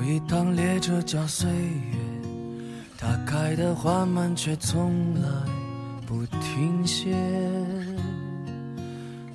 [0.00, 1.98] 有一趟列车叫岁月，
[2.96, 5.28] 它开得缓慢，却从来
[6.06, 7.14] 不停歇。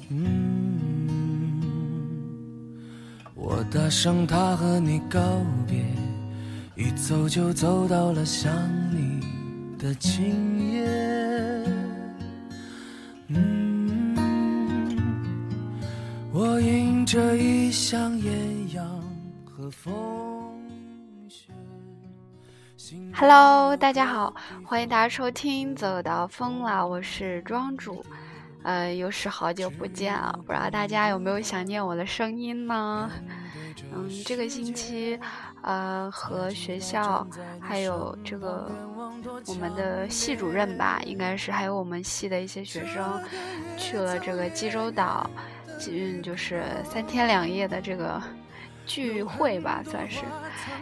[0.10, 1.62] 嗯，
[3.36, 5.20] 我搭上它和你告
[5.68, 5.86] 别，
[6.76, 8.52] 一走就走到了想
[8.92, 9.22] 你
[9.78, 10.88] 的今夜。
[13.28, 14.18] 嗯，
[16.34, 18.84] 我迎着异乡艳阳
[19.46, 20.25] 和风。
[23.18, 28.06] Hello，大家好，欢迎大家收听《走到疯了》，我是庄主。
[28.62, 33.10] 呃，又是好久不见啊，不知道大家有没有想念我的声音呢？
[33.94, 35.18] 嗯，这个星期，
[35.62, 37.26] 呃，和学校
[37.62, 38.70] 还有这个
[39.48, 43.24] 我们的系主任吧，应该是还有我们系的一些学生，
[43.78, 45.30] 去了这个济州岛，
[45.90, 48.22] 嗯，就是三天两夜的这个。
[48.86, 50.20] 聚会吧，算是，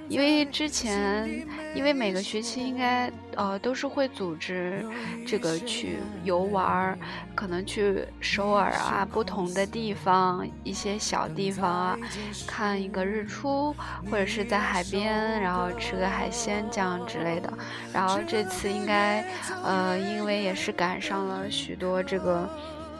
[0.09, 4.85] 因为之前，因为每个学期应该呃都是会组织
[5.25, 6.97] 这个去游玩儿，
[7.33, 11.97] 可能去首尔啊不同的地方一些小地方啊，
[12.45, 13.75] 看一个日出，
[14.11, 17.51] 或者是在海边，然后吃个海鲜这样之类的。
[17.93, 19.25] 然后这次应该
[19.63, 22.49] 呃因为也是赶上了许多这个。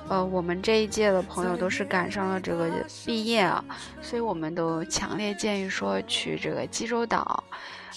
[0.10, 2.70] 呃，我们这一届的朋友都是赶上了这个
[3.06, 3.64] 毕业啊，
[4.02, 7.44] 所以我们都强烈建议说去这个济州岛。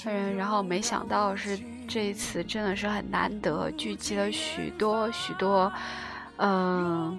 [0.05, 5.73] 嗯，然后没想到是这一次真的是很难得，聚集了许多许多，
[6.37, 7.19] 嗯，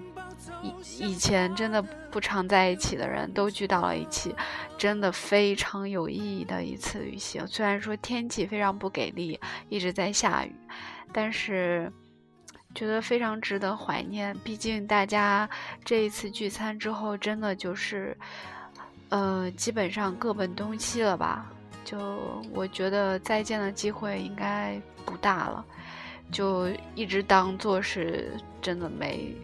[0.62, 0.72] 以
[1.10, 4.34] 以前真的不常在一起的人都聚到了一起，
[4.78, 7.46] 真的非常有意义的一次旅行。
[7.46, 10.52] 虽然说天气非常不给力，一直在下雨，
[11.12, 11.92] 但是。
[12.78, 15.50] 觉得非常值得怀念，毕竟大家
[15.84, 18.16] 这一次聚餐之后，真的就是，
[19.08, 21.50] 呃，基本上各奔东西了吧？
[21.84, 25.64] 就我觉得再见的机会应该不大了，
[26.30, 29.34] 就一直当做是真的没，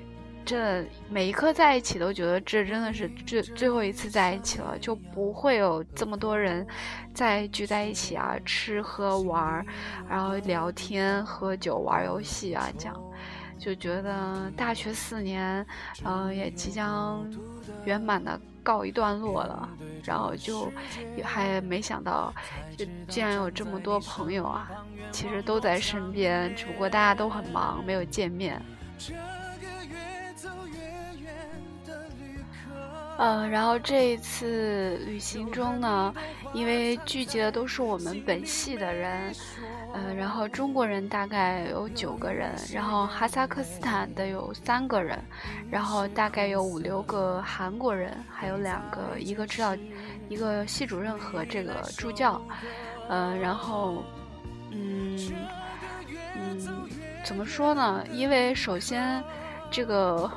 [0.45, 6.65] 这每一刻在一起都觉得这真的是最最后一次在一起了，就不会有这么多人
[7.13, 9.67] 再聚在一起啊，吃喝玩，
[10.09, 12.95] 然后聊天、喝酒、玩游戏啊，这样。
[13.59, 15.67] 就觉得大学四年，
[16.05, 17.27] 嗯，也即将
[17.85, 19.69] 圆满的告一段落了，
[20.03, 20.71] 然后就
[21.17, 22.33] 也还没想到，
[22.77, 24.71] 就竟然有这么多朋友啊，
[25.11, 28.61] 其实都在身边，只不过大家都很忙，没有见面。
[33.17, 36.15] 呃，然后这一次旅行中呢，
[36.53, 39.33] 因为聚集的都是我们本系的人。
[39.95, 45.17] 呃，然后中国人大概有九个人，然后哈萨克斯坦的有三个人，
[45.71, 49.77] 然后大概有五六个韩国人，还有两个，一个知道，
[50.29, 52.43] 一个系主任和这个助教，
[53.09, 54.03] 呃，然后，
[54.73, 55.17] 嗯，
[56.37, 56.69] 嗯，
[57.25, 58.05] 怎么说呢？
[58.11, 59.23] 因为首先，
[59.71, 60.29] 这个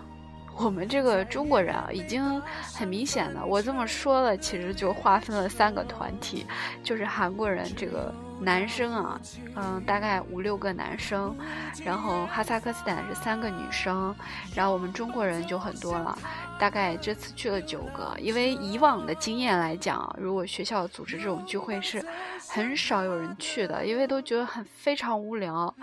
[0.57, 2.41] 我们这个中国人啊，已经
[2.73, 6.45] 很明显的，我这么说了，其实就划分了三个团体，
[6.83, 8.13] 就是韩国人这个。
[8.39, 9.19] 男生啊，
[9.55, 11.35] 嗯，大概五六个男生，
[11.83, 14.15] 然后哈萨克斯坦是三个女生，
[14.53, 16.15] 然后我们中国人就很多了，
[16.59, 18.15] 大概这次去了九个。
[18.19, 21.99] 因为以往的经验来讲，如果学校组织这种聚会是
[22.47, 25.73] 很少有人去的，因为都觉得很非常无聊，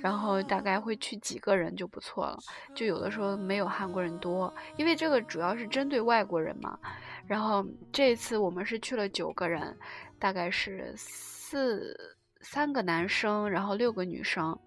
[0.00, 2.38] 然后大概会去几个人就不错了，
[2.74, 6.78] 就有的时候没有韩国人多，因为这个主要是针对外国人嘛。
[7.26, 9.76] 然后这次我们是去了九个人，
[10.18, 10.94] 大概是。
[11.50, 11.96] 四
[12.42, 14.58] 三个男生，然后六个女生，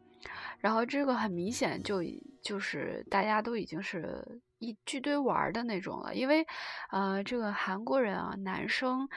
[0.57, 2.01] 然后这个很明显就
[2.41, 6.43] 就是大家都已经是一聚堆玩的那种了，因为，
[6.89, 9.07] 呃，这个韩国人啊，男生，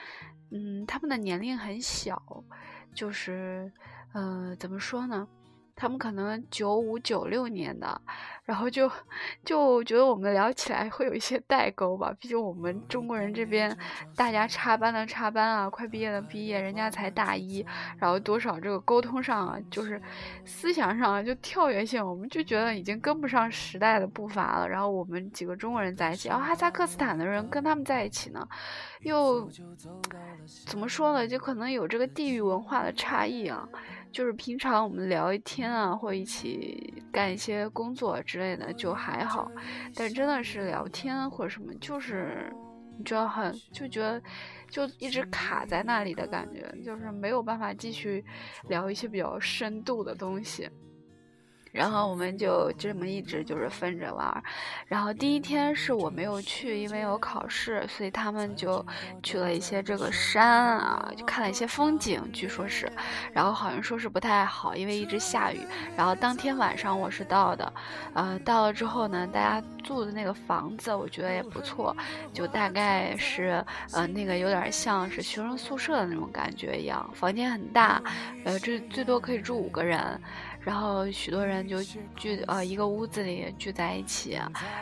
[0.51, 2.21] 嗯，他们的年龄很小，
[2.93, 3.71] 就是，
[4.13, 5.27] 呃，怎么说呢？
[5.75, 8.01] 他们可能九五九六年的，
[8.45, 8.89] 然后就
[9.43, 12.15] 就觉得我们聊起来会有一些代沟吧。
[12.19, 13.75] 毕竟我们中国人这边，
[14.15, 17.65] 大家插班的插班啊，快毕业的毕业，人家才大一，
[17.97, 20.01] 然后多少这个沟通上啊，就是
[20.45, 24.69] 思想上就跳跃性，我们就觉得已经跟不上时代的步伐了。
[24.69, 28.47] 然后我们几个中国人在一起，然后哈萨克斯坦的人跟他们在一起呢，
[29.01, 29.49] 又
[30.67, 31.27] 怎么说呢？
[31.27, 33.67] 就可能有这个地域文化的差异啊。
[34.11, 39.49] 就是平常我们聊一天啊，或一起干一些工作之之类的就还好，
[39.95, 42.53] 但真的是聊天或者什么，就是
[42.97, 44.21] 你就要很就觉得
[44.69, 48.21] 就一直卡在那里的感觉，就是没有办法继续
[48.67, 50.69] 聊一些比较深度的东西。
[51.75, 54.41] 然后我们就这么一直就是分着玩儿，
[54.87, 58.83] 然后第一天是我没有去，因为有考试，所以他们就
[59.21, 62.89] 去了一些这个山啊，就看了一些风景，据说是，
[63.33, 65.59] 然后好像说是不太好，因为一直下雨。
[65.97, 67.73] 然后当天晚上我是到的，
[68.13, 71.95] 呃，到了之后呢，大家住的那个房子我觉得也不错，
[72.31, 78.01] 就大概是呃那个有点像是学生宿舍的那种感觉一样，房间很大，
[78.45, 80.21] 呃，这最多可以住五个人。
[80.65, 81.81] 然后许多人就
[82.15, 84.39] 聚呃一个屋子里聚在一起，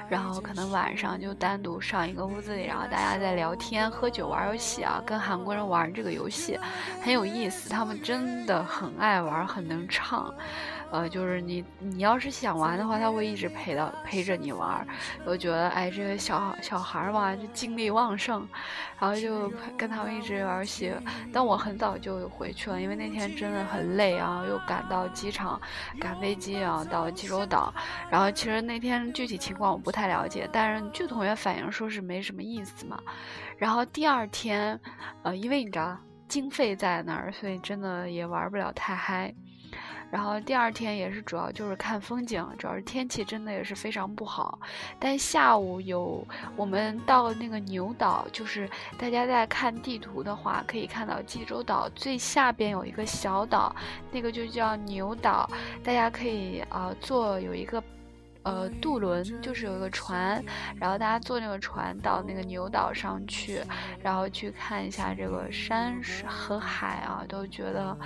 [0.08, 6.58] 然后可能晚上就单独上一个屋子里，然后大家在聊天、喝酒、玩游戏啊，跟韩国人玩这个游戏
[7.02, 10.34] 很有意思，他们真的很爱玩，很能唱。
[10.94, 14.86] 呃，就是你，你要是想玩的话，他会一直陪到陪着你玩。
[15.26, 18.48] 我觉得，哎，这个小小孩嘛，就精力旺盛，
[19.00, 20.94] 然后就跟他们一直玩游戏。
[21.34, 25.60] 但我很早就回去了，因为那天真的很累啊，又赶到机场，
[26.00, 27.74] 赶飞机啊，到济州岛。
[28.08, 33.00] 然后其实那天具体情况我不太了解，但是据同学反映说是没什么意思嘛。
[33.58, 34.80] 然后第二天，
[35.24, 35.98] 呃，因为你知道
[36.28, 39.34] 经费在那儿，所以真的也玩不了太嗨。
[40.14, 44.60] 然后第二天也是主要就是看风景，主要是天气真的也是非常不好。
[45.00, 46.24] 但下午有
[46.56, 53.76] 我们到那个牛岛，就是大家在看地图的话，可以看到济州岛最下边有一个小岛，
[54.12, 55.50] 那个就叫牛岛，
[55.84, 57.84] 大家可以啊坐有一个。
[58.44, 60.44] 呃，渡轮就是有一个船，
[60.78, 63.62] 然后大家坐那个船到那个牛岛上去，
[64.02, 67.98] 然后去看一下这个山和海啊，都觉得，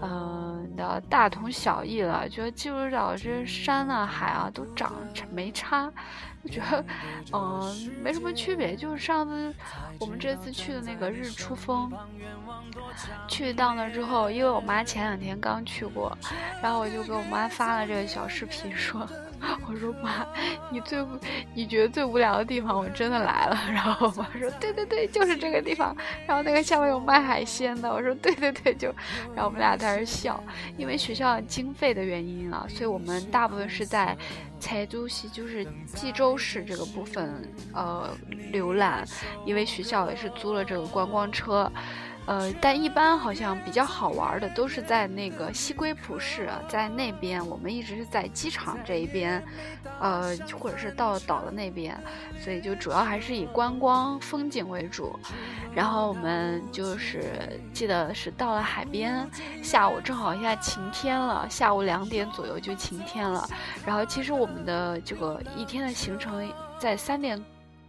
[0.00, 2.26] 嗯的大同小异了。
[2.28, 4.92] 觉得济州岛这山啊、海啊都长
[5.30, 5.92] 没差，
[6.42, 6.84] 就觉得，
[7.32, 8.74] 嗯，没什么区别。
[8.74, 9.54] 就是上次
[10.00, 11.92] 我们这次去的那个日出峰，
[13.28, 16.16] 去到那之后，因为我妈前两天刚去过，
[16.62, 19.06] 然后我就给我妈发了这个小视频说。
[19.68, 20.26] 我说妈，
[20.70, 21.04] 你最
[21.54, 23.58] 你觉得最无聊的地方，我真的来了。
[23.72, 25.96] 然后我妈说，对对对，就是这个地方。
[26.26, 28.88] 然后那个下面有卖海鲜的，我说对对对，就。
[29.34, 30.42] 然后我们俩在那笑，
[30.76, 34.16] 因为学校经费的原因啊，所以我们大部分是在
[34.58, 38.08] 才都西，就是济州市这个部分呃
[38.52, 39.06] 浏览，
[39.44, 41.70] 因为学校也是租了这个观光车。
[42.26, 49.44] 呃，但一般好像比较好玩的都是在那个西归浦市，在那边，我们一直是在机场这一边，
[50.00, 51.94] 呃，或者是到岛的那边，
[52.40, 55.18] 所以就主要还是以观光风景为主。
[55.74, 59.28] 然后我们就是记得是到了海边，
[59.62, 63.46] 下午正好一下晴天了，下午两点左右就晴天了。
[63.84, 67.38] 然后其实我们的这个一天的行程在三点。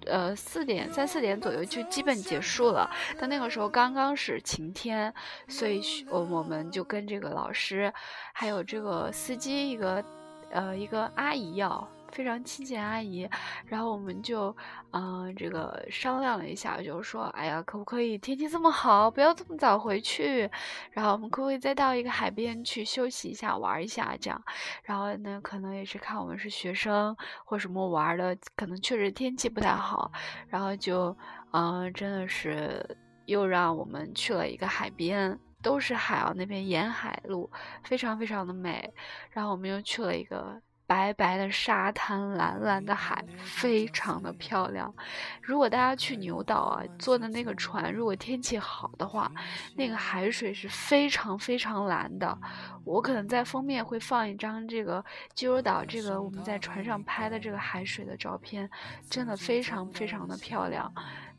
[0.05, 5.13] 呃，四点三四点左右就基本结束了，但那个时候刚刚是晴天，
[5.47, 7.91] 所以我我们就跟这个老师，
[8.33, 10.03] 还有这个司机一个，
[10.51, 11.87] 呃，一个阿姨要。
[12.15, 13.29] 非常亲切阿姨，
[13.65, 14.55] 然后我们就，
[14.91, 20.49] 嗯，这个商量了一下，就是说，哎呀，可不可以天气这么好，不要这么早回去，
[20.91, 24.41] 然后我们可不可以再到一个海边去休息一下，玩一下这样，
[24.83, 27.13] 然后呢，可能也是看我们是学生
[27.43, 30.09] 或什么玩的，可能确实天气不太好，
[30.47, 31.13] 然后就，
[31.51, 37.51] 嗯，真的是又让我们去了一个海边，都是海啊，那边沿海路
[37.83, 38.93] 非常非常的美，
[39.31, 40.61] 然后我们又去了一个。
[40.87, 44.93] 白白的沙滩，蓝蓝的海，非常的漂亮。
[45.41, 49.31] 如果大家去牛岛啊，坐的那个船，如果天气好的话，
[49.75, 52.37] 那个海水是非常非常蓝的。
[52.83, 58.69] 我可能在封面会放一张这个济州岛这个我们在船上拍的这个海水的照片，
[59.09, 60.93] 真的非常非常的漂亮。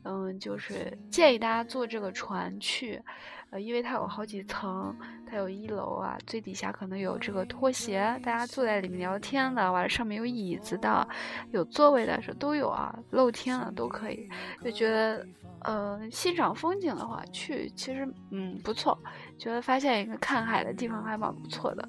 [0.07, 3.01] 嗯，就是建议大家坐这个船去。
[3.49, 4.93] 呃，因为它有好几层，
[5.25, 11.07] 它有一楼啊，最底下可能有这个拖鞋，大家坐在里面聊天的，完了上面有椅子的，
[11.51, 14.29] 有座位的，是都有啊，露天的都可以。
[14.61, 15.25] 就觉得，
[15.61, 18.97] 呃，欣赏风景的话，去其实嗯不错，
[19.37, 21.87] 觉得发现一个看海的地方还蛮不错的。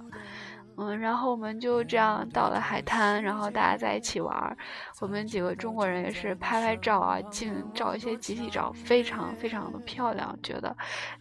[0.81, 4.57] 嗯，然后我们就这样到了海滩，然后大家在一起玩。
[5.01, 10.77] 我们几个中国人也是拍拍照啊，镜照一些集体照，非常非常的漂亮，觉得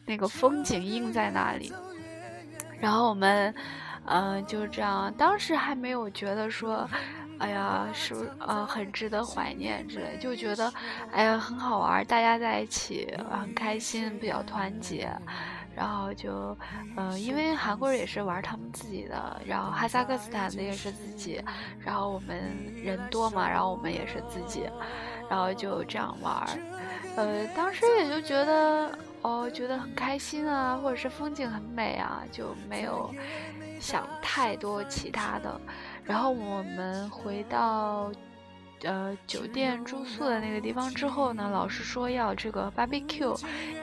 [0.05, 1.73] 那个风景印在那里。
[2.79, 3.51] 然后我们，
[4.05, 6.87] 嗯，就这样，当时还没有觉得说，
[7.39, 10.71] 哎呀，是不是呃很值得怀念之类，就觉得，
[11.11, 15.11] 哎呀很好玩，大家在一起很开心，比较团结。
[15.77, 16.57] 然后就，
[16.95, 21.39] 呃，因为韩国人也是玩他们自己的，然后哈萨克斯坦的也是自己，
[21.79, 22.51] 然后我们
[22.83, 24.67] 人多嘛，然后我们也是自己，
[25.29, 26.43] 然后就这样玩，
[27.15, 33.13] 呃，当时也就觉得，哦觉得很开心啊，或者是风景很美啊，就没有
[33.79, 35.61] 想太多其他的。
[36.03, 38.11] 然后我们回到。
[38.83, 43.35] 呃，酒店住宿的那个地方之后呢，老师说要这个 barbecue，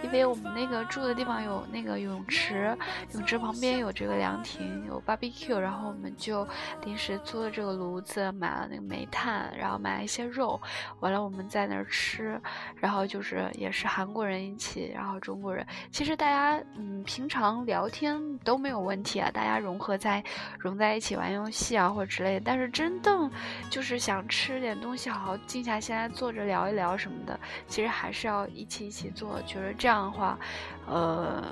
[0.04, 2.76] 因为我们那个住的地方有那个泳池，
[3.12, 6.46] 泳池旁边有这个凉亭，有 barbecue，然后我们就
[6.84, 10.60] 临时租了这个炉子，买了那个煤炭，然后买了一些肉，
[11.00, 12.40] 完了我们在那儿吃，
[12.76, 20.22] 然后就是也是韩国人一起，然后中国人，其实大家嗯平常聊天都没有问题啊，大家融合在
[20.56, 23.28] 融在一起玩游戏啊或者之类的，但是真正
[23.68, 24.78] 就是想吃点。
[24.84, 29.40] 东西好好静下心来坐着聊一聊什么的，其实还是要一起一起做。
[29.46, 30.38] 觉得这样的话，
[30.86, 31.42] 呃，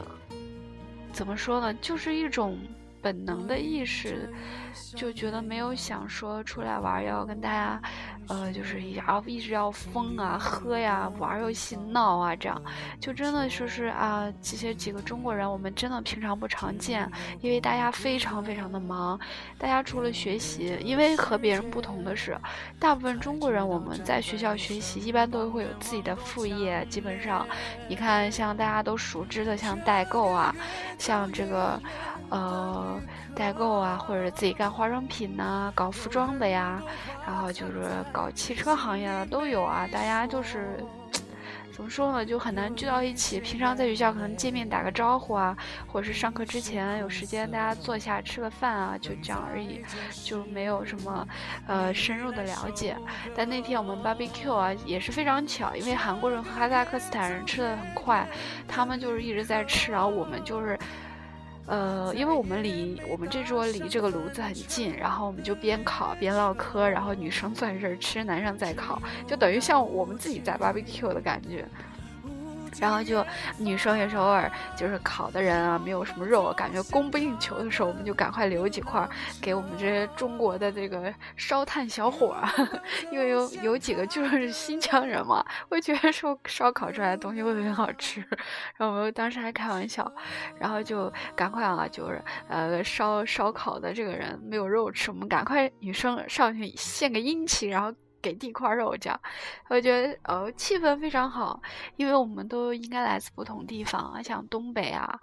[1.15, 2.59] 怎么说呢，就是一种
[3.01, 4.31] 本能的意识。
[4.95, 7.81] 就觉得没有想说出来玩要跟大家，
[8.29, 12.62] 呃，就是要一直要疯啊、喝呀、玩游戏闹啊，这样
[13.00, 17.11] 就真的说是啊，这些几个中国人，我们真的平常不常见，
[17.41, 19.19] 因为大家非常非常的忙，
[19.59, 22.38] 大家除了学习，因为和别人不同的是，
[22.79, 27.47] 大部分中国人我们在学校学习一般都会有自己的副业，基本上，
[27.88, 30.55] 你看像大家都熟知的像代购啊，
[30.99, 31.81] 像这个，
[32.31, 33.00] 呃。
[33.35, 36.81] 代购啊，或者自己干化妆品呐，搞服装的呀，
[37.26, 39.88] 然后就是搞汽车行业的都有啊。
[39.92, 40.78] 大家就是
[41.73, 43.40] 怎么说呢，就很难聚到一起。
[43.40, 45.57] 平常在学校可能见面打个招呼啊，
[45.88, 49.85] 或者是上课之前有时间大家坐下吃个饭啊，就这样而已，
[50.23, 51.26] 就没有什么
[51.66, 52.97] 呃深入的了解。
[53.35, 58.25] 但那天我们 barbecue 啊也是非常巧，因为韩国人和哈萨克斯坦人吃的很快，
[58.69, 60.78] 他们就是一直在吃，然后我们就是。
[61.66, 71.64] 呃，因为我们离我们这桌离这个炉子很近，然后我们就边烤边唠嗑，然后女生坐 在这儿吃，男生在烤，就等于像我们自己在 barbecue 的感觉。
[72.81, 73.25] 然后就
[73.59, 79.09] 女生也是偶尔就是烤的人啊，没有什么肉，感觉供不应求的时候，我们就赶快留几块
[79.41, 82.49] 给我们这些中国的这个烧炭小伙儿，
[83.12, 88.21] 因为有有几个就是 新疆人嘛，会觉得说烧烤出来的东西会很好吃，
[88.76, 90.11] 然后我们当时还开玩笑，
[90.59, 97.93] 然后就赶快啊，就是呃烧烧烤的这个人没有肉吃，我们赶快女生上去献个殷勤，然后。
[98.23, 99.21] 给地块肉，这样，
[99.69, 101.61] 我觉得呃气氛非常好，
[101.97, 105.19] 因为我们都应该来自不同地方，像东北啊。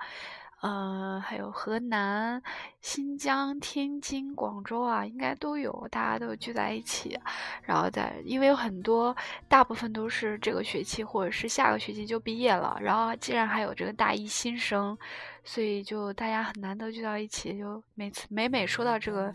[0.61, 2.43] 嗯，还有河南、
[2.81, 7.17] 新疆、天津、广州啊，应该都有，大家都聚在一起，
[7.63, 9.15] 然后在，因为有很多，
[9.47, 14.97] 大部分都是这个学期或者是下个学期就毕业了，然后既然还有这个大一新生，
[15.43, 19.33] 所以就大家很难得聚到一起，就每次每每说到这个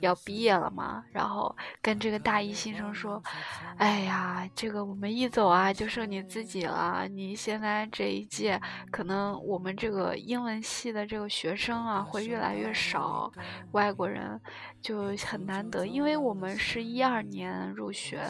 [0.00, 3.22] 要毕业了嘛，然后跟这个大一新生说，
[3.76, 10.60] 哎呀，这个我们一走啊，就剩你自己了，你现在这一届可能我们这个英文。
[10.62, 12.79] 系的这个学生啊，会越来越少，
[13.72, 14.40] 外国人
[14.80, 18.20] 就很难得，因为我们是一二年入学，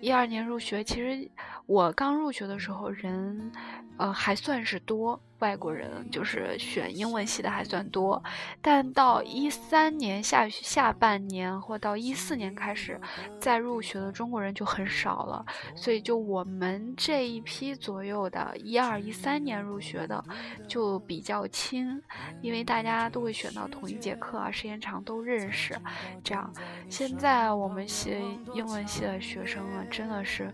[0.00, 1.30] 一二年入学，其实
[1.66, 3.52] 我刚入学的时候人，
[3.98, 5.20] 呃，还算是多。
[5.40, 8.22] 外国人就是选英文系的还算多，
[8.62, 13.00] 但到一三年下下半年或到一四年开始，
[13.40, 15.44] 再入学的中国人就很少了。
[15.74, 20.22] 所以就我们这一批左右的，一二一三年入学的
[20.68, 22.02] 就比较亲，
[22.40, 25.76] 因为大家都会选到同一节课啊，时间长都认识。
[26.22, 26.52] 这样，
[26.88, 28.16] 现在我们系
[28.54, 30.52] 英文系的学生啊，真的是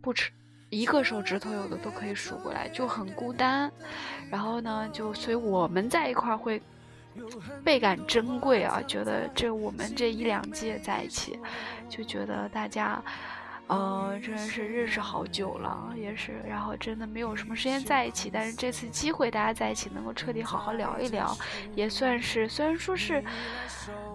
[0.00, 0.30] 不吃。
[0.70, 3.70] 一个手指头有的都可以数过来，就很孤单。
[4.30, 6.62] 然后呢，就所以我们在一块儿会
[7.64, 11.38] 倍感珍贵啊，觉得这我们这一两届在一起，
[11.88, 13.02] 就觉得大家，
[13.66, 21.36] 呃，真的是认识好久了，也是，然后真的没有什么时间在一起，但是这次机会大家在一起能够彻底好好聊一聊，
[21.74, 23.24] 也算是虽然说是，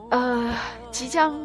[0.09, 0.55] 呃，
[0.89, 1.37] 即将。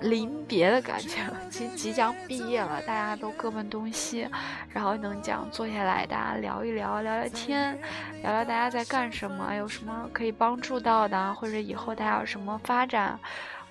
[0.00, 4.28] 临别的感觉，即即将毕业了，大家都各奔东西，
[4.68, 7.78] 然后能这样坐下来，大家聊一聊，聊聊天，
[8.22, 13.18] 聊聊大家在干什么，有什么可以帮助到的，或者以后大家有什么发展，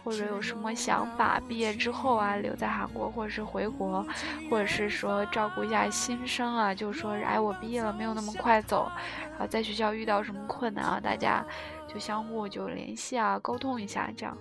[0.03, 4.05] 或者有什么想法，毕业之后啊，留在韩国，或者是回国，
[4.49, 8.91] 或者是说照顾一下新生啊，就是说哎，我毕业了，没有那么快走，
[9.31, 11.45] 然后在学校遇到什么困难啊，大家
[11.87, 14.35] 就相互就联系啊，沟通一下，这样。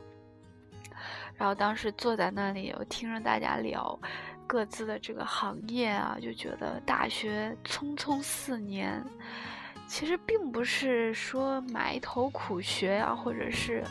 [1.37, 3.99] 然后当时坐在那里，我听着大家聊
[4.47, 9.03] 各自的这个行业啊，就觉得大学匆匆四年，
[9.87, 13.83] 其实并不是说埋头苦学呀，或者是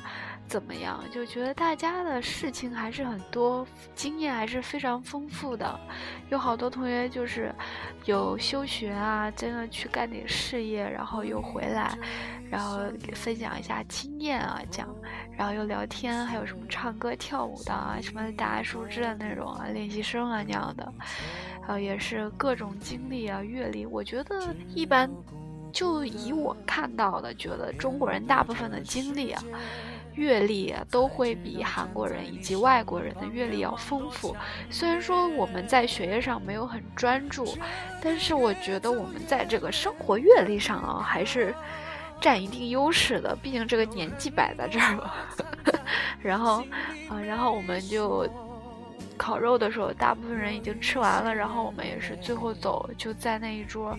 [0.47, 1.03] 怎么样？
[1.11, 5.79] 就觉得大家的事情还是很多，经验还是非常丰富的。
[6.29, 7.53] 有好多同学就是
[8.05, 11.97] 有休学啊，真的去干点事业，然后又回来，
[12.49, 12.79] 然后
[13.13, 14.87] 分享一下经验啊，讲，
[15.37, 20.93] 然后又聊天，还有什么唱歌跳舞的啊，什么打树枝的那种啊，练习生啊那样的，
[21.67, 23.85] 呃，也是各种经历啊、阅历。
[23.85, 25.09] 我觉得一般，
[25.71, 29.43] 就以我看到的，觉得中国人大部分的经历啊。
[30.15, 34.37] 阅历啊，都会比韩国人以及外国人的阅历要丰富。
[34.69, 37.57] 虽然说我们在学业上没有很专注，
[37.99, 41.51] 但是我觉得我们在这个生活阅历上啊，还是
[42.21, 43.35] 占一定优势的。
[43.41, 45.13] 毕竟这个年纪摆在这儿了。
[46.21, 46.63] 然后，
[47.09, 48.27] 啊，然后我们就。
[49.23, 53.97] 烤肉的时候，大部分人已经吃完了，然后我们也是最后走，就在那一桌，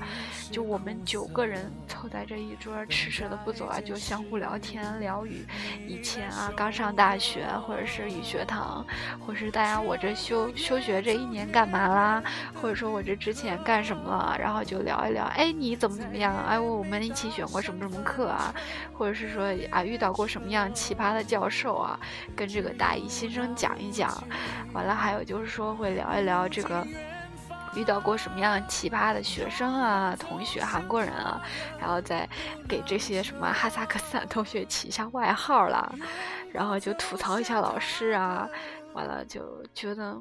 [0.50, 4.84] 就我们九个人凑在这一桌，迟迟的不走啊，就相互聊天。
[5.00, 5.46] 聊语，
[5.88, 8.84] 以前啊刚上大学，或者是语学堂，
[9.18, 12.22] 或是大家我这休休学这一年干嘛啦，
[12.60, 18.54] 或者说我这之前干什么了，然后就聊一聊，哎你怎么怎么样，哎我们一起选过什么什么课啊，
[18.92, 21.98] 或者是说啊遇到过什么样奇葩的教授啊，
[22.36, 24.12] 跟这个大一新生讲一讲，
[24.74, 24.94] 完了。
[25.04, 26.86] 还有就是说会聊一聊这个
[27.74, 31.42] 遇到过什么样奇葩的学生啊、同学、韩国人啊，
[31.78, 32.28] 然后再
[32.68, 35.92] 给这些什么哈萨克斯坦同学起一下外号啦，
[36.52, 38.48] 然后就吐槽一下老师啊，
[38.92, 40.16] 完了就觉得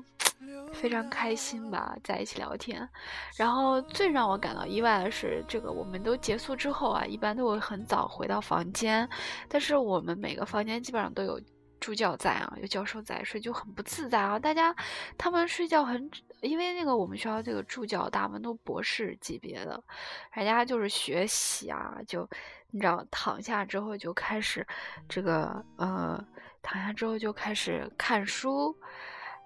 [0.74, 2.90] 非常开心吧，在一起聊天。
[3.38, 9.08] 然后最让我感到意外的是，这个我们都结束之后啊，一般都会很早回到房间，
[9.48, 11.40] 但是我们每个房间基本上都有。
[11.84, 14.40] 助教在啊，有教授在，所以就很不自在啊。
[14.40, 14.74] 大家
[15.18, 16.10] 他们睡觉很，
[16.40, 19.84] 因为那个我们学校这个助教大部分都博士级别的，
[20.32, 22.26] 人家就是学习啊，就
[22.72, 24.66] 你知道，躺下之后就开始
[25.10, 26.26] 这个呃，
[26.62, 28.74] 躺下之后就开始看书，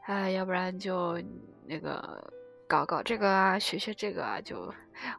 [0.06, 1.20] 哎，要不然就
[1.66, 2.32] 那个
[2.68, 4.72] 搞搞这个啊，学学这个啊，就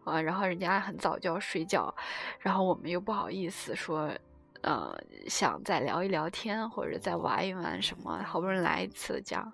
[0.05, 1.93] 呃，然后人家很早就要睡觉，
[2.39, 4.09] 然后我们又不好意思说。
[4.63, 4.95] 呃，
[5.29, 9.53] 想再聊一聊天，或者再玩一玩什么，好不容易来一次这样。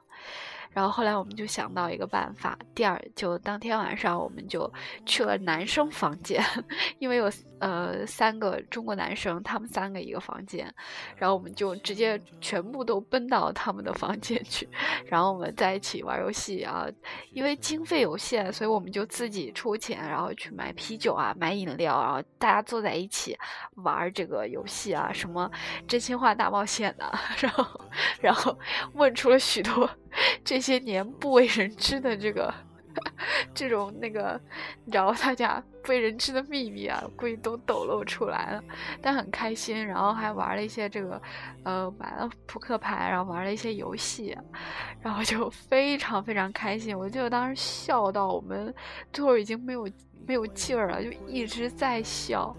[0.74, 4.70] 然后后来我们就想到一个办法，第二就当天晚上我们就
[5.06, 6.44] 去了男生房间，
[6.98, 10.70] 因为有呃三个中国男生，他们三个一个房间，
[11.16, 14.68] 然后我们就直接全部都奔到他们的房间去，
[15.06, 16.86] 然后我们在一起玩游戏啊，
[17.30, 23.38] 因为经费有限，所以我们就自己出钱，然后去买啤酒啊，买饮料，然后大家坐在一起
[23.76, 25.48] 玩这个游戏啊，什么
[25.86, 27.80] 真心话大冒险的， 然后
[28.20, 28.58] 然后
[28.94, 29.88] 问出了许多。
[30.44, 32.52] 这些年不为人知的这个，
[33.54, 34.40] 这种那个，
[34.84, 38.62] 你知道大家不为人知的秘密啊，估计都抖露出来了。
[39.02, 41.20] 但很开心，然后还玩了一些这个，
[41.64, 44.36] 呃，买了扑克牌，然后玩了一些游戏，
[45.00, 46.96] 然后就非常非常开心。
[46.96, 48.74] 我记得当时笑到我们
[49.12, 49.88] 最后已经没有
[50.26, 52.56] 没有劲儿了，就一直在笑。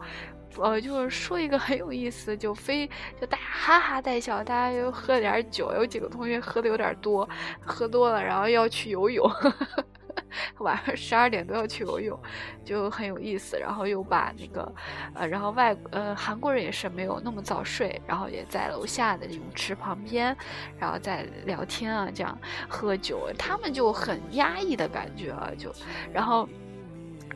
[0.58, 2.88] 呃，就是说一个很有意思，就非
[3.20, 7.28] 就大家哈哈大笑，大家又喝了点酒，有几个同学喝的有点多，
[7.66, 9.30] 喝多了，然后要去游泳，
[10.60, 12.18] 晚上十二点都要去游泳，
[12.64, 13.58] 就很有意思。
[13.60, 14.74] 然后又把那个，
[15.14, 20.36] 呃，然后外呃韩国人也是没有那么早睡，然后也在楼下的泳池旁边，
[20.80, 22.38] 然后在聊天啊，这样
[22.70, 25.74] 喝酒，他们就很压抑的感觉啊，就
[26.14, 26.48] 然后，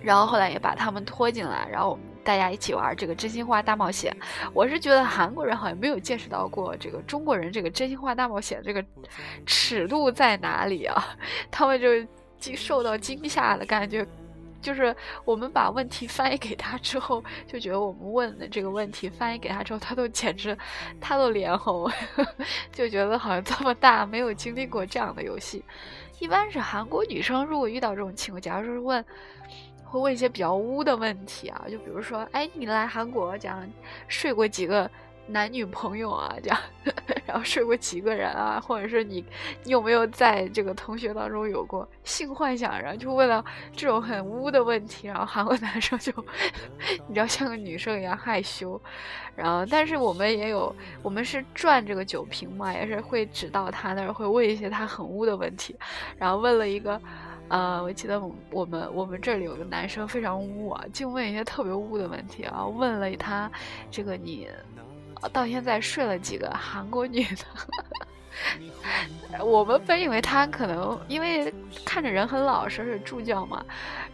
[0.01, 1.99] 然后后来也把他们拖进来，然后。
[2.23, 4.15] 大家一起玩这个真心话大冒险，
[4.53, 8.83] 我是觉得韩国人好像没有见识到过这个中国人这个真心话大冒险这个
[9.45, 11.17] 尺度在哪里啊？
[11.49, 11.87] 他们就
[12.37, 14.05] 惊受到惊吓的感觉，
[14.61, 20.55] 就是我们把问题翻译给他之后，就觉得我们问的这个问题翻译给他之后，他都简直
[21.01, 21.89] 他都脸红，
[22.71, 25.63] 就觉得好像这么大没有经历过这样的游戏。
[26.19, 29.05] 一般是韩国女生如果遇到这种情况，假如说是问。
[29.89, 33.67] 会问一些比较污的问题啊，就比如说，哎，你来韩国这样
[34.07, 34.89] 睡过几个
[35.27, 36.35] 男女朋友啊？
[36.43, 36.59] 这样，
[37.25, 38.59] 然后睡过几个人啊？
[38.59, 39.23] 或者是你，
[39.63, 42.79] 你有没有在这个同学当中有过性幻想？
[42.79, 43.43] 然后就问了
[43.75, 46.11] 这种很污的问题，然后韩国男生就，
[47.07, 48.79] 你知道像个女生一样害羞。
[49.35, 55.75] 然后，但是我们也有，我们是转这个酒瓶嘛，也是会指到他那儿，会问一些他很污的问题。
[56.17, 56.99] 然后问了一个。
[57.49, 63.51] 呃，我记得我们我们这里有个男生非常污啊，就问一些特别污的问题啊，问了他
[63.89, 64.47] 这个你
[65.33, 67.45] 到现在睡了几个韩国女的？
[69.43, 71.53] 我们本以为他可能因为
[71.85, 73.63] 看着人很老实是助教嘛，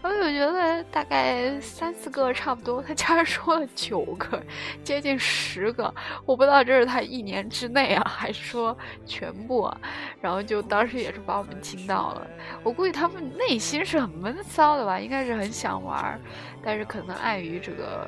[0.02, 4.42] 然后就觉得大概三四个差不多，他竟然说了九个，
[4.84, 5.94] 接近十个，
[6.26, 9.78] 我不知道这是他一年之内啊，还是说全部啊，
[10.22, 12.28] 然后就当时也是把我们惊到了。
[12.62, 16.20] 我估计他们内心是很闷骚的吧，应该是很想玩，
[16.64, 18.08] 但是可能碍于这个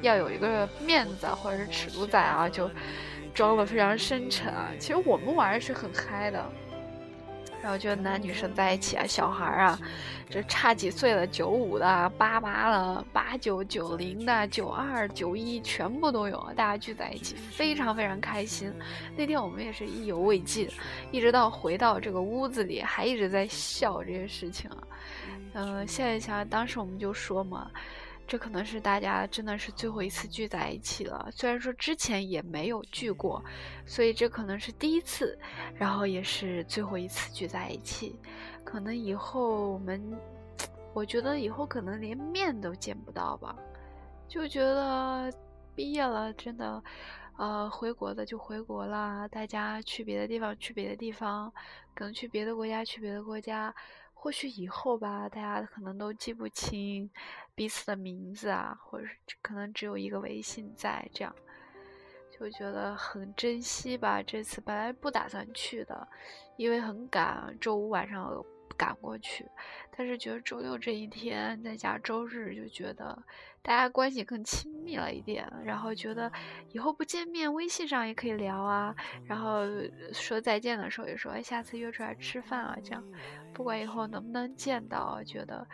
[0.00, 2.70] 要有一个面子或者是尺度在啊，就。
[3.36, 6.42] 装的非常深沉啊，其实我们玩是很嗨的，
[7.62, 9.78] 然后就男女生在一起啊，小孩啊，
[10.30, 18.72] 这差几岁了，九五的、八八的、八九、九零的、九二、九一，全部都有，大家聚在一起，非常非常开心。
[19.14, 20.66] 那天我们也是意犹未尽，
[21.12, 24.78] 一直到回到这个屋子里，还一直在笑这些事情啊。
[25.52, 27.70] 嗯，现在想，当时我们就说嘛。
[28.26, 31.28] 这可能是大家真的是最后一次聚在一起了。
[31.30, 33.42] 虽然说之前也没有聚过，
[33.86, 35.38] 所以这可能是第一次，
[35.74, 38.18] 然后也是最后一次聚在一起。
[38.64, 40.02] 可能以后我们，
[40.92, 43.54] 我觉得以后可能连面都见不到吧。
[44.26, 45.32] 就觉得
[45.76, 46.82] 毕业了，真的，
[47.36, 51.52] 呃，回国的就回国了，大家去别的地方去别的地方，
[51.94, 53.72] 可能去别的国家去别的国家。
[54.26, 57.08] 或许以后吧，大家可能都记不清
[57.54, 61.32] 彼此的名字啊，或者是可能只有一个微信在，这样
[62.36, 64.20] 就觉得很珍惜吧。
[64.20, 66.08] 这次本来不打算去的，
[66.56, 68.44] 因为很赶，周五晚上
[68.76, 69.46] 赶过去，
[69.96, 73.22] 但是觉得周六这一天再加周日，就觉得
[73.62, 75.50] 大家关系更亲密了一点。
[75.64, 76.30] 然后觉得
[76.72, 78.94] 以后不见面，微信上也可以聊啊。
[79.24, 79.62] 然后
[80.12, 83.04] 说再见的时候也说，哎，下次约出来吃饭啊，这样。
[83.54, 85.66] 不管以后能不能见到，觉得，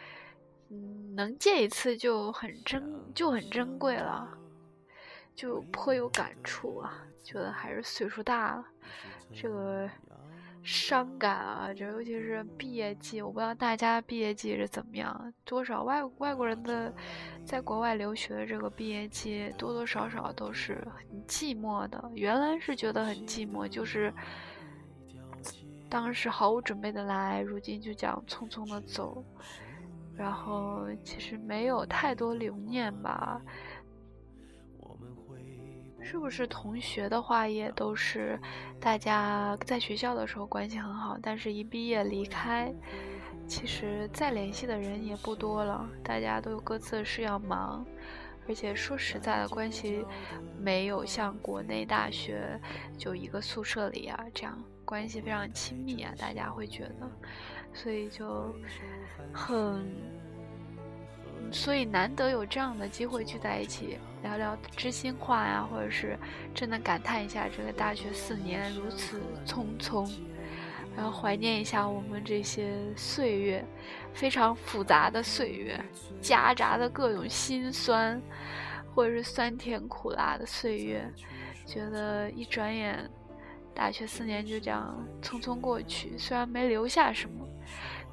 [0.70, 4.28] 嗯，能见一次就很珍，就很珍贵了，
[5.34, 7.04] 就颇有感触啊。
[7.24, 8.64] 觉得还是岁数大了，
[9.32, 9.88] 这个
[10.62, 16.92] 伤感啊，这尤其是毕业季，我不知道大家毕业季是怎么样，多少外外国人的
[17.44, 22.10] 在国外留学的这个毕业季，多多少少都是很寂寞的。
[22.14, 24.12] 原来是觉得很寂寞，就是。
[25.88, 29.22] 当时毫无准备的来，如今就这样匆匆的走，
[30.16, 33.38] 然后其实没有太多留念吧。
[36.02, 38.38] 是不是同学的话也都是
[38.80, 42.72] 大家在学校的时候关系很好，但是一毕业离开，
[43.46, 47.86] 其实再联系的人也不多了，大家都有各自的事要忙，
[48.48, 50.04] 而且说实在的，关系
[50.58, 52.60] 没有像国内大学
[52.98, 54.62] 就一个宿舍里啊这样。
[54.84, 57.10] 关系非常亲密啊，大家会觉得，
[57.72, 58.54] 所以就
[59.32, 59.86] 很，
[61.50, 66.18] 所以难得有这样的机会聚在一起聊聊知心话呀，或者是
[66.54, 70.10] 真的感叹一下这个大学四年如此匆匆，
[70.96, 73.64] 然后怀念一下我们这些岁月，
[74.14, 75.78] 非常复杂的岁月，
[76.20, 78.20] 夹杂的各种心酸，
[78.94, 81.04] 或者是酸甜苦辣的岁月，
[81.66, 83.10] 觉得一转眼。
[83.74, 87.48] 大学四年就这样匆匆过去，虽然没留下什么，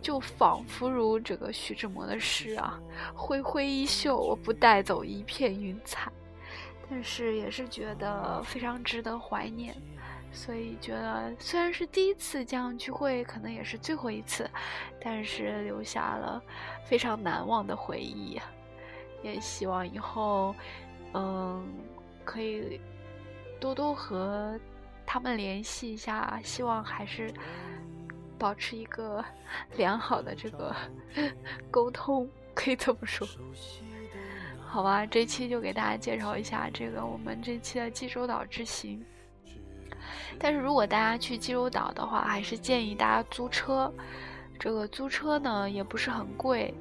[0.01, 2.79] 就仿佛如这个徐志摩的诗啊
[3.13, 6.12] ，“挥挥衣袖，我不带走一片云彩”，
[6.89, 9.75] 但是也是觉得非常值得怀念。
[10.31, 14.49] 所以觉得虽然是第一次这样聚会，可能也是最后一次，
[15.01, 16.41] 但是留下了
[16.85, 18.39] 非常难忘的回忆。
[19.23, 20.55] 也希望以后，
[21.13, 21.67] 嗯，
[22.23, 22.79] 可以
[23.59, 24.59] 多多和。
[25.12, 27.33] 他们联系一下，希望还是
[28.39, 29.23] 保持一个
[29.78, 30.75] 良好的这个
[31.69, 33.28] 沟通，可以这么说。
[34.65, 39.04] 好吧，这期就给大家介绍一下这个我们这期的济州岛之行。
[40.39, 43.93] 但是如果大家去济州岛的话，还是建议大家租车。
[44.60, 46.73] 这个租车呢也不是很贵。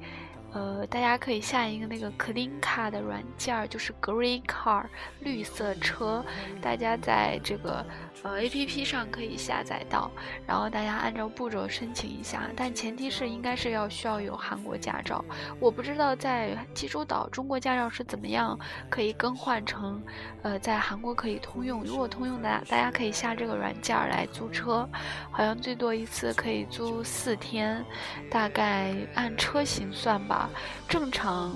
[0.51, 4.85] 呃，大家可以下一个那个 Clean Car 的软件，就是 Green Car
[5.19, 6.25] 绿色车。
[6.61, 7.85] 大家在这个
[8.23, 10.09] 呃 APP 上可以下载到，
[10.47, 12.49] 然后大家按照步骤申请一下。
[12.55, 15.23] 但前提是应该是要需要有韩国驾照。
[15.59, 18.57] 我不知道在济州岛中国驾照是怎么样
[18.89, 20.01] 可以更换成
[20.41, 21.83] 呃在韩国可以通用。
[21.83, 24.89] 如果通用的，大家可以下这个软件来租车，
[25.31, 27.85] 好像最多一次可以租四天，
[28.31, 30.38] 大概按车型算吧。
[30.87, 31.55] 正常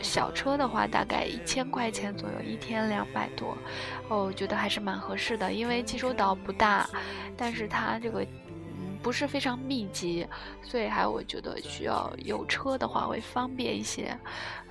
[0.00, 3.56] 小车的话，大概一千块钱左右，一天两百多，
[4.08, 5.52] 哦，我觉得还是蛮合适的。
[5.52, 6.88] 因为济州岛不大，
[7.36, 10.26] 但是它这个嗯不是非常密集，
[10.62, 14.16] 所以还我觉得需要有车的话会方便一些。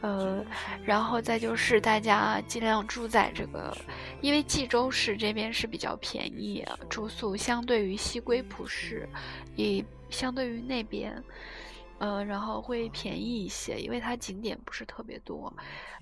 [0.02, 0.44] 呃，
[0.84, 3.76] 然后再就是大家尽量住在这个，
[4.22, 9.10] 因为济州市这边是比较便宜住宿，相对于西归浦市，
[9.56, 11.24] 也相对于那边。
[12.00, 15.54] 呃，然后会便宜一些，因为它景点不是特别多。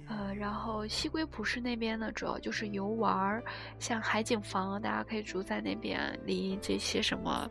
[0.07, 3.43] 呃，然后西归浦市那边呢，主要就是游玩儿，
[3.79, 7.49] 像海景房，大家可以住在那边，离这些什么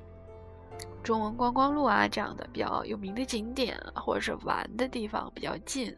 [1.02, 5.96] 中文观光路啊这样的比较有名的景点或者是玩的地方比较近。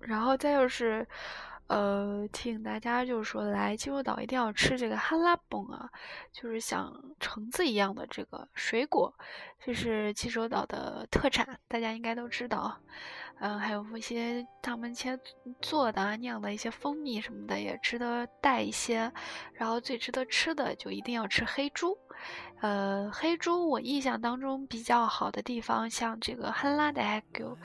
[0.00, 1.06] 然后再就是。
[1.68, 5.88] 呃，提醒大家，就是说来济州岛一定要吃这个哈拉崩啊，
[6.32, 9.14] 就是像橙子一样的这个水果，
[9.60, 12.78] 这是济州岛的特产，大家应该都知道。
[13.40, 15.18] 嗯，还有一些他们切
[15.60, 19.12] 做的酿的一些蜂蜜什么的，也值得带一些。
[19.52, 21.96] 然后最值得吃的就一定要吃黑猪。
[22.60, 27.56] 呃，黑猪我印象当中比较好的地方，像这个汉拉的海沟，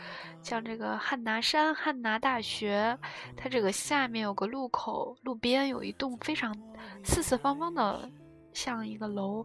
[0.43, 2.97] 像这个汉拿山、汉拿大学，
[3.35, 6.55] 它这个下面有个路口，路边有一栋非常
[7.03, 8.09] 四四方方的。
[8.53, 9.43] 像一个楼，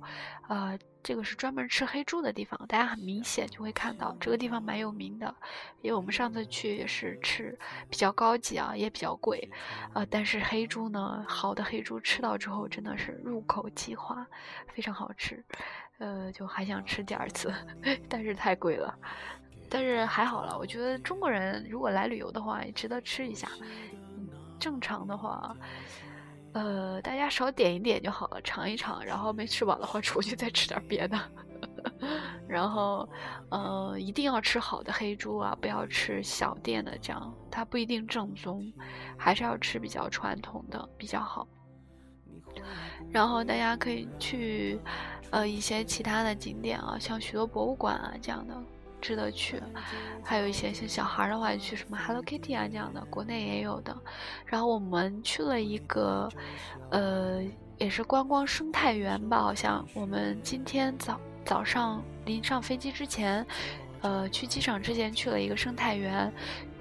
[0.51, 5.35] 呃，这个是专门吃黑猪的地方，大家很明显就会看到这个地方蛮有名的，
[5.81, 7.59] 因为我们上次去也是吃
[7.89, 9.49] 比较高级啊，也比较贵，
[9.95, 14.27] 呃，但是黑猪呢，好的黑猪吃到之后真的是入口即化，
[14.75, 15.43] 非常好吃，
[15.99, 17.55] 呃，就还想吃第二次，
[18.09, 18.95] 但是太贵了，
[19.71, 23.49] 但是还好了，我觉得中国人如果来旅游的话，也值得吃一下，
[24.59, 25.57] 正常的话。
[26.59, 31.17] 呃，大家少点一点就好了，尝一尝，然后没吃饱的话，出去再吃点别的。
[32.49, 33.09] 然后，
[33.49, 38.61] 呃，一定要吃好的黑猪啊，不要吃小店的，这样它不一定正宗，
[39.17, 41.47] 还是要吃比较传统的比较好。
[43.13, 44.81] 然后大家可以去，
[45.31, 48.61] 呃，一些其他的景点啊，像许多博物馆啊这样的。
[49.01, 49.63] 值得去，
[50.25, 53.97] 还有一些像小孩的话，去什么 Hello Kitty 啊这样的，国内也有的。
[54.45, 56.29] 然后我们去了一个，
[56.91, 57.43] 呃，
[57.79, 63.47] 也是观光生态园吧，好像我们今天早早上临上飞机之前，
[64.03, 66.33] 呃，去机场之前去了一个生态园。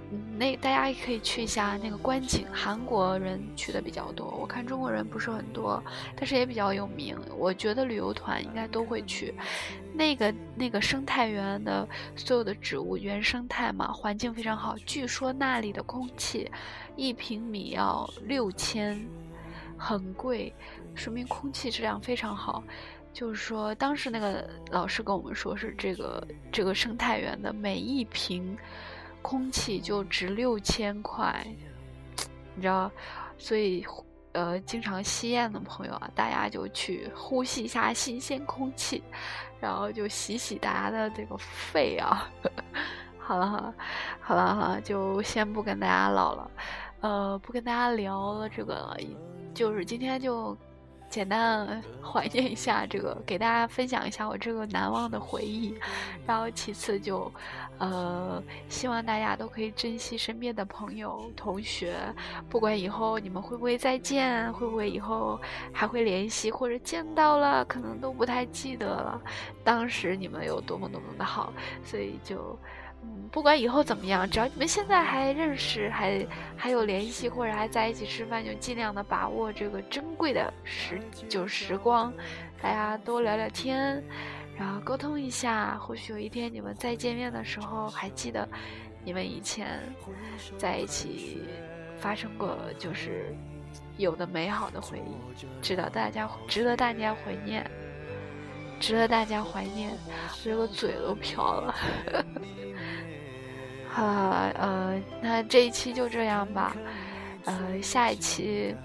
[0.10, 5.84] 嗯，那大家也可以去一下那个观景，韩国人去的比较多，我看中国人不是很多，
[6.16, 7.18] 但是也比较有名。
[7.38, 9.34] 我觉得旅游团应该都会去。
[9.94, 14.78] 那个那个生态园的所有的植物原生态嘛，环境非常好。
[14.86, 16.50] 据说那里的空气
[16.96, 19.06] 一平米要六千，
[19.78, 20.54] 很贵，
[20.96, 22.64] 说明空气质量非常好。
[23.12, 28.58] 就是说，当时那个老师跟我们说是这个这个生态园的每一平。
[29.28, 31.46] 空气就值六千块，
[32.56, 32.90] 你知道，
[33.38, 33.86] 所以
[34.32, 39.04] 呃，经常吸烟的朋友啊，大家就去呼吸一下新鲜空气，
[39.60, 42.32] 然后就洗洗大家的这个肺啊。
[43.20, 43.76] 好了好了
[44.22, 46.52] 好了好了，就先不跟大家唠了，
[47.02, 48.98] 呃，不跟大家聊了这个，
[49.54, 50.56] 就是今天就。
[51.10, 55.74] 简单怀念一下这个，给大家分享一下我这个难忘的回忆。
[56.26, 57.32] 然后其次就，
[57.78, 61.96] 呃，希望大家都可以珍惜身边的朋友、同学，
[62.50, 65.40] 不管以后你们会不会再见，会不会以后
[65.72, 69.22] 还会联系，或者见到了可能都不太记得了，
[69.64, 72.58] 当时你们有多么多么的好，所以就。
[73.04, 82.12] 嗯，不管以后怎么样，只要你们现在还认识，还还有联系，或者还在一起吃饭，就尽量的把握这个珍贵的时就时光，
[82.62, 84.04] 大家多聊聊天，
[84.58, 88.48] 然后沟通一下，或许有一天你们再见面的时候，还记得
[89.06, 89.80] 你们以前
[90.58, 91.44] 在一起
[92.00, 93.34] 发生过就是
[93.98, 97.70] 有的美好的回忆，值得大家值得大家怀念，
[98.80, 101.76] 值得大家怀念，我这个嘴都瓢了。
[103.96, 106.76] 呃呃，那这一期就这样吧。
[107.46, 108.76] 呃，下一期，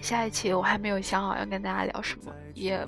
[0.00, 2.84] 下一期我还没有想好要跟大家聊什么，也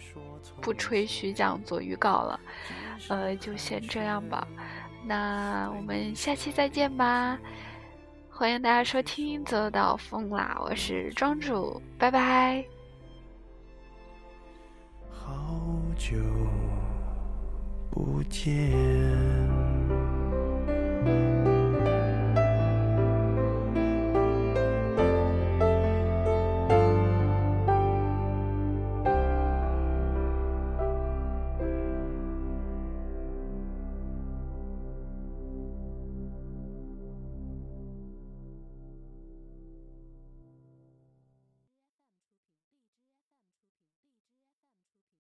[0.61, 2.41] 不吹嘘这样做预告了。
[3.09, 4.47] 呃，就先这样吧。
[5.05, 7.39] 那我们下期再见吧。
[8.29, 12.76] 欢迎大家收听《走到疯啦》，我是庄主，拜拜。
[15.97, 16.15] 久
[17.91, 18.53] 不见。